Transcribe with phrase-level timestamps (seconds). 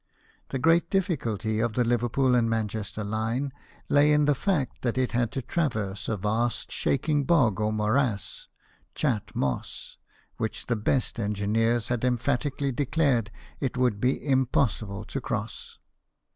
[0.49, 3.53] The great difficulty of the Liverpool and Manchester line
[3.87, 8.47] lay in the fact that it had to traverse a vast shaking bog or morass,
[8.95, 9.99] Chat Moss,
[10.37, 13.29] which the best engineers had emphati cally declared
[13.59, 15.77] it would be impossible to cross.